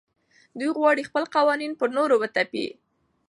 دوی 0.59 0.69
غواړي 0.77 1.07
خپل 1.09 1.23
قوانین 1.35 1.71
پر 1.79 1.87
نورو 1.97 2.15
وتپي. 2.19 2.67